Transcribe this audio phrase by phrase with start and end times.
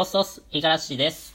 [0.00, 1.34] オスオス、イガラシです。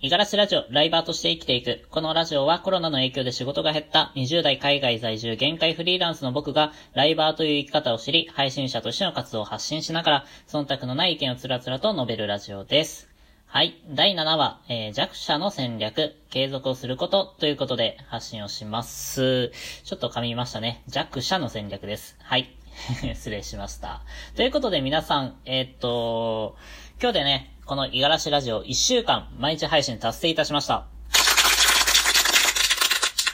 [0.00, 1.86] イガラシラジオ、ライバーとして生きていく。
[1.90, 13.08] このラジオはコロナの影響で仕事が減った20代海外在住限界フリーランスの僕がライバーという生き方を知り、配信者としての活動を発信しながら、忖度のない意見をつらつらと述べるラジオです。
[13.46, 13.80] はい。
[13.88, 19.52] 第7話、えー弱者の戦略、継続をすることということで発信をします。
[19.84, 20.82] ちょっと噛みましたね。
[20.86, 22.18] 弱者の戦略です。
[22.20, 22.54] はい。
[23.14, 24.02] 失礼しました。
[24.34, 26.56] ということで皆さん、えーっと、
[27.00, 30.86] 今日でね、この五十嵐ラジオ1週間毎日配信達成いたしました。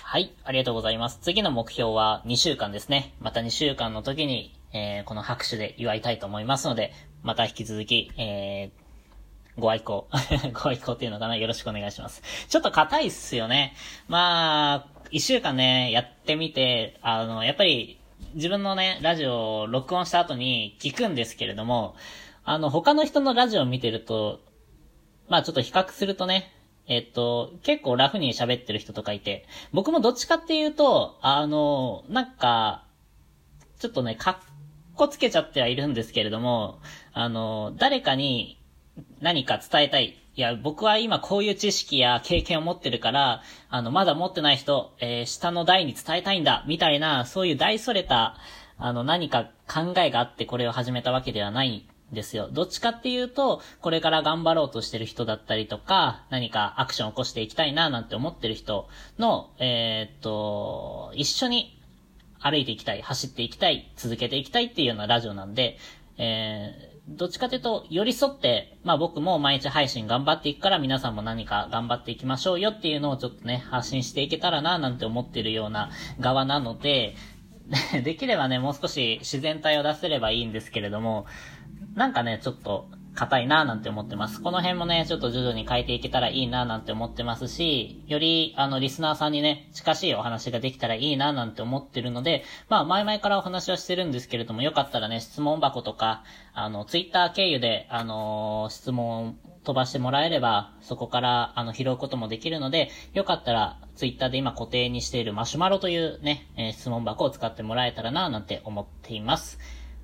[0.05, 1.19] はい、ありがとうございます。
[1.21, 3.13] 次の目標は2週間ですね。
[3.21, 10.09] また2週間の時に、えーこの拍手で祝いたいと思いますので、また引き続き、えーご愛好。
[10.55, 11.37] ご愛好 っていうのかな？
[11.37, 12.23] よろしくお願いします。
[12.49, 13.75] ちょっと硬いっすよね。
[14.09, 18.01] まあ、一週間ね、やってみて、あの、やっぱり、
[18.33, 21.97] 自分のね、ラジオを録音した後に聞くんですけれども、
[22.45, 24.41] あの、他の人のラジオを見てると、
[25.29, 26.53] まあちょっと比較するとね、
[26.87, 32.85] えっと、結構ラフに喋ってる人とかいて、僕もどっちかっていうと、あの、なんか、
[33.79, 34.37] ちょっとね、かっ
[34.97, 36.81] こつけちゃってはいるんですけれども、
[37.13, 38.61] あの、誰かに
[39.21, 40.19] 何か伝えたい。
[40.35, 48.37] いや、僕は今こういう知識や経験を持ってるから、あの、まだ持ってない人、えー下の代に伝えたいんだ、みたいな、そういう大それた、
[48.79, 52.49] あの、何か考えがあってこれを始めたわけではないですよ。
[52.53, 58.89] どっちかっていうと、これから頑張ろうとしてる人だったりとか、何かアクションを起こしていきたいな、なんて思ってる人
[59.19, 61.81] の、えーっと、一緒に
[62.39, 65.79] 歩いていきたい、走っていきたい、続けていきたいっていうようなラジオなんで、
[66.19, 77.15] えー、どっちかというと、寄り添って、まあ僕も毎日配信頑張っていくから皆さんも何か頑張っていきましょうよっていうのをちょっとね、発信していけたらな、なんて思ってるような側なので、
[78.05, 81.27] できればね、もう少し自然体を出せればいいんですけれども、
[81.95, 84.41] なんかね、ちょっと、硬いななんて思ってます。
[84.41, 109.59] この辺もね、ちょっと徐々に変えていけたらいいななんて思ってますし、より、あの、リスナーさんにね、近しいお話ができたらいいななんて思ってるので、まあ、前々からお話はしてるんですけれども、よかったらね、質問箱とか、あの、ツイッター経由で、あのー質問飛ばしてもらえれば、そこから、あの、拾うこともできるので、よかったら、ツイッターで今固定にしているマシュマロというね、えー質問箱を使ってもらえたらななんて思っています。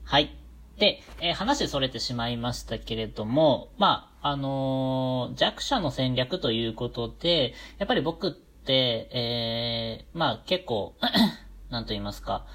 [0.05, 0.48] はい。
[0.79, 10.95] で、えー話それてしまいましたけれども、まあ、あのー弱者の戦略ということで、やっぱり僕って、えーまあ結構、
[11.71, 12.47] なんと言いますか、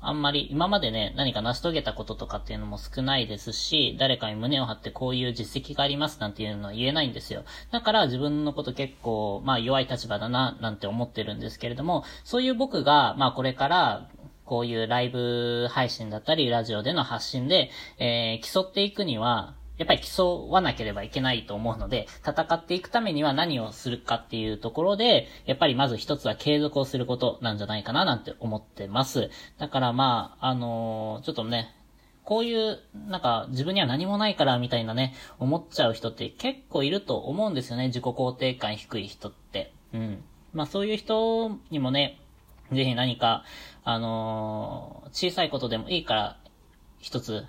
[0.00, 7.42] あんまり今までね、何か成し遂げたこととかっていうのも少ないですし、誰かに胸を張ってこういう実績がありますなんていうのは言えないんですよ。
[7.72, 14.08] だから自分のこと結構、まあ弱い立場だな、なんて思ってるんですけれども、そういう僕が、まあこれから、
[14.46, 29.30] こういうライブ配信だったり、ラジオでの発信で、えー競っていくには、やっぱり競わなければいけないと思うので、戦っていくためには何をするかっていうところで、やっぱりまず一つは継続をすることなんじゃないかななんて思ってます。
[29.58, 31.74] だからまあ、あのーちょっとね、
[32.24, 37.86] こういう、なんか、自分には何もないからみたいなね、思っちゃう人って結構いると思うんですよね。
[37.86, 39.72] 自己肯定感低い人って。
[39.92, 40.24] うん。
[40.52, 42.18] まあそういう人にもね、
[42.72, 43.44] ぜひ何か、
[43.84, 46.36] あのー小さいことでもいいから、
[46.98, 47.46] 一つ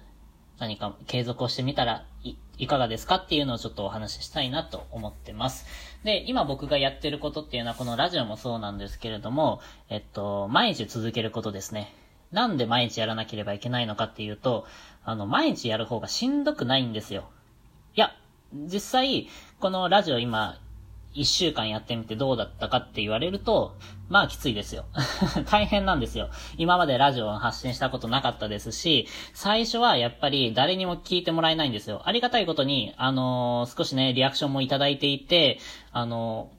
[0.59, 5.65] 何か継続をしてみたらいいかがですかっていうのをちょっとお話ししたいなと思ってます。
[6.03, 11.93] で、今僕がやってることっていうのはこのラジオもそうなんですけれども、えっと、毎日続けることですね。
[12.31, 14.65] なんで毎日やらなければいけないのかっていうと、
[15.03, 17.29] あの、毎日やる方がしんどくないんですよ。
[17.95, 18.15] いや、
[18.53, 19.29] 実際、
[19.59, 20.59] このラジオ今、
[21.17, 23.75] 一週間やってみてどうだったかって言われると、
[24.07, 24.85] まあきついですよ。
[25.49, 26.29] 大変なんですよ。
[26.57, 32.03] 今までラジオを発信したことなかったですし、最初はやっぱり誰にも聞いてもらえないんですよ。
[32.05, 35.59] ありがたいことに、あのー少しね、リアクションもいただいていて、
[35.91, 36.57] あのー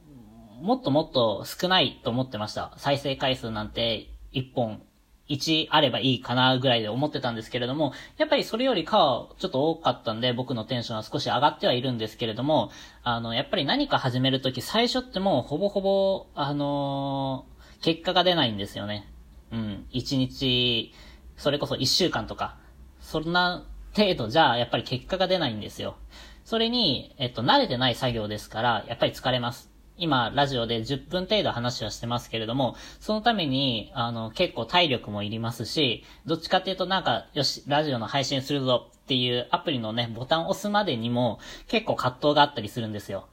[0.60, 2.72] もっともっと少ないと思ってました。
[2.78, 4.82] 再生回数なんて1本
[5.28, 12.70] 1あればいいかなぐらいで思ってたんですけれども、やっぱりそれよりかはちょっと多かったんで、僕のテンションは少し上がってはいるんですけれども、
[13.02, 19.08] あの、やっぱり何か始めるとき最初ってもうほぼほぼ、あのー結果が出ないんですよね。
[19.52, 19.86] うん。
[19.92, 20.92] 1日、
[21.36, 22.56] それこそ1週間とか、
[23.00, 23.64] そんな
[23.94, 25.96] 程度じゃやっぱり結果が出ないんですよ。
[26.44, 29.70] それに、えっと、慣れてない作業ですから、やっぱり疲れます。
[29.98, 43.26] 今、ラジオで10分程度話はしてますけれども、そのために、あの、結構体力もいりますし、どっちかっていうとなんか、よし、ラジオの配信するぞっていうアプリのね、ボタンを押すまでにも、結構葛藤があったりするんですよ。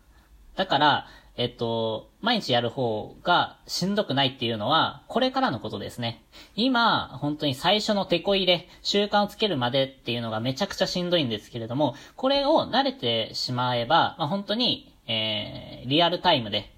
[0.56, 1.08] だから、
[1.38, 6.24] えっと、毎日やる方がしんどくないっていうのは、これからのことですね。
[6.56, 16.72] 今、本当に最初の手こ入れ、習慣をつけるまでっていうのがめちゃくちゃしんどいんですけれども、これを慣れてしまえば、まあ、本当に、えー、リアルタイムで、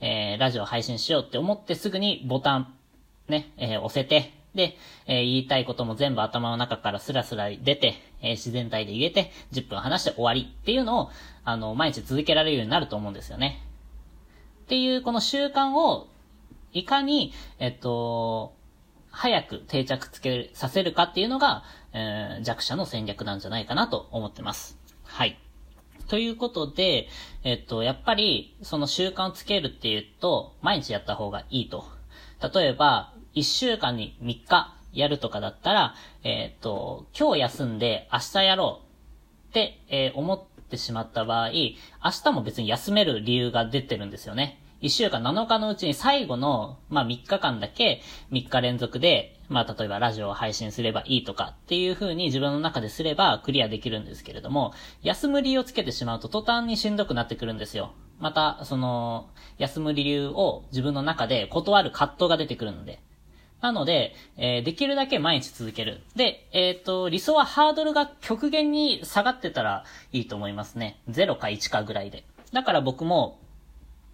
[0.00, 2.74] えー、ラジオ配信しようって思ってすぐにボタン、
[3.28, 4.76] ね、えー、押せて、で、
[5.06, 11.10] えー、言いたいことも全部頭の中からスラスラ出て、えー、自然体で言えて、10分話して終わりっていうのを、
[11.44, 13.62] あの、毎日続けられるようになると思うんですよね。
[14.64, 16.08] っていうこの習慣を、
[16.72, 18.54] いかに、えっと、
[19.10, 24.78] 早く定着つけさせるかっていうのが、えー、弱者の戦略なんじゃないかなと思ってます。
[25.04, 25.38] はい。
[26.08, 27.08] ということで、
[27.44, 31.84] えっと、やっぱり、その習慣をつけるっていうと、毎日やった方がいいと。
[32.54, 41.76] 例えば、1週間に3日やるとかだったら、えっと、今日休んで明日やろうって、えー、思ってしまった場合、明
[42.24, 44.60] 日も別に休める理由が出てるんですよね。
[44.82, 48.02] 1週間7日のうちに最後の、まあ、3日間だけ
[48.32, 54.72] 3日連続で、まあ、例えばラジオを配信すればいいとかっていう風に自分の中ですればクリアできるんですけれども、
[55.02, 57.92] 休む理由をつけてしまうと途端にしんどくなってくるんですよ。
[58.18, 59.28] また、その、
[59.58, 63.00] 休む理由を自分の中で断る葛藤が出てくるので。
[63.60, 66.02] なので、えー、できるだけ毎日続ける。
[66.16, 71.00] で、えっ、ー、と、理想はハードルが極限に下がってたらいいと思いますね。
[71.08, 72.24] 0か1かぐらいで。
[72.52, 73.38] だから僕も、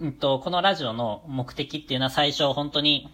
[0.00, 3.08] うんと、このラジオの目的っていうのは最初本当に、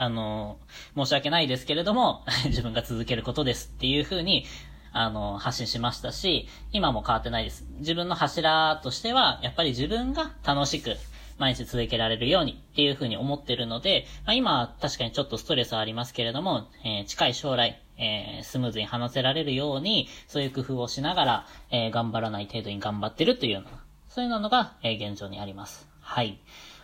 [0.00, 0.56] あの、
[0.96, 4.46] 申し訳ないですけれども、 自分が続けることですっていうふうに、
[4.92, 7.66] あの、発信しましたし、今も変わってないです。
[7.80, 10.96] 自分の柱としては、やっぱり自分が楽しく、
[11.36, 23.70] 毎日続けられるようにっていうふうに思ってるので、まあ、今確かにちょっとストレスはありますけれども、えー、近い将来、えー、スムーズに話せられるように、そういう工夫をしながら、えー、頑張らない程度に頑張ってるというような、
[24.08, 25.86] そういうのが、え現状にあります。
[26.00, 26.38] はい。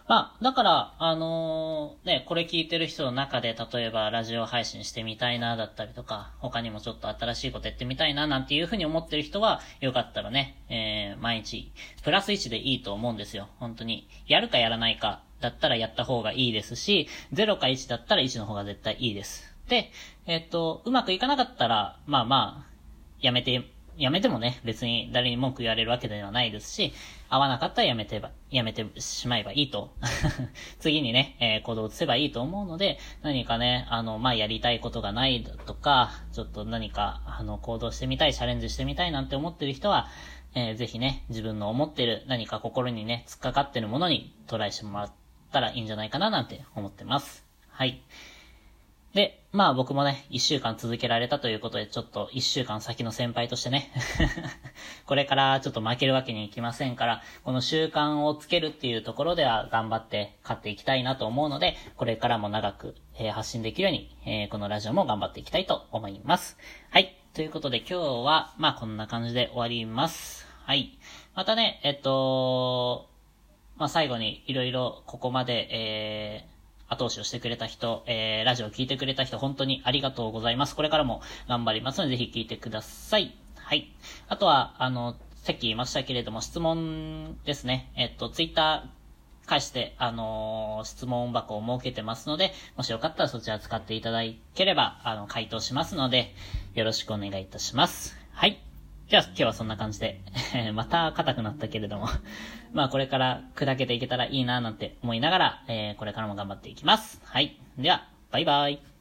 [0.08, 11.72] まあ、だから、あのー、ね、これ聞いてる人の中で、例えばラジオ配信してみたいな、だったりとか、他にもちょっと新しいことやってみたいな、なんていうふうに思ってる人は、よかったらね、えー、毎日、
[12.04, 13.48] プラス1でいいと思うんですよ。
[13.58, 14.08] 本当に。
[14.28, 19.52] やるかやらないか、だったらやった方がいいですし、0か1だったら1の方が絶対いいです。
[19.68, 19.90] で、
[20.26, 22.76] えっ、と、うまくいかなかったら、まあまあ、
[23.20, 26.92] やめてやめてもね、別に誰に文句言われるわけではないですし、
[27.28, 29.94] 合わなかったらやめてば、やめてしまえばいいと。
[30.78, 40.08] 次にね、えー、行動を移せばいいと思うので、何かね、あの、まあ、やりたいことがないとか、ちょっと何か、あの、行動してみたい、チャレンジしてみたいなんて思ってる人は、
[40.54, 45.12] えー、ぜひね、自分の思ってる、何か心にね、突っかかってるものにトライしてもらっ
[45.52, 47.44] たらいいんじゃないかななんて思ってます。
[47.70, 48.02] はい。
[49.16, 53.90] で、まあ僕もね、一週間続けられたということで、ちょっと一週間先の先輩としてね
[55.06, 66.58] これからちょっと負けるわけにいきませんから、この習慣をつけるっていうところでは頑張って勝っていきたいなと思うので、これからも長く、え、発信できるように、えー、このラジオも頑張っていきたいと思います。
[66.90, 67.16] はい。
[67.32, 70.46] ということで今日は、まあこんな感じで終わります。
[70.66, 70.98] はい。
[71.34, 73.08] またね、えっと、
[73.78, 76.55] まあ最後にいろいろここまで、えー、
[76.88, 80.76] 後押しをしてくれた人、えー、ラジオを聞いてくれた人、本当にありがとうございます。
[80.76, 83.34] これからも頑張りますので、ぜひ聞いてください。
[83.56, 83.92] はい。
[84.28, 87.92] あとは、あの、さっき言いましたけれども、質問ですね。
[87.96, 94.22] えっと、ツイッター返して、あのー、質問箱を設けてますので、もしよかったらそちら使っていただ
[94.54, 96.34] ければ、あの、回答しますので、
[96.74, 98.16] よろしくお願いいたします。
[98.32, 98.65] はい。
[99.08, 100.20] じゃあ今日はそんな感じで
[100.74, 102.08] また硬くなったけれども
[102.74, 107.20] まあこれから砕けていけたらいいななんて思いながら、えー、これからも頑張っていきます。
[107.24, 107.56] はい。
[107.78, 108.95] では、バイバイ。